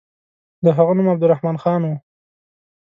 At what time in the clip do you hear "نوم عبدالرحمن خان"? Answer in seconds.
0.97-1.81